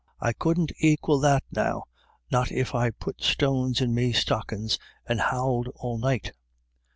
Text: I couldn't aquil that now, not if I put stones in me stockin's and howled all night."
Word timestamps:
I 0.19 0.33
couldn't 0.33 0.71
aquil 0.81 1.19
that 1.19 1.43
now, 1.51 1.83
not 2.31 2.51
if 2.51 2.73
I 2.73 2.89
put 2.89 3.21
stones 3.21 3.81
in 3.81 3.93
me 3.93 4.13
stockin's 4.13 4.79
and 5.05 5.21
howled 5.21 5.67
all 5.75 5.99
night." 5.99 6.31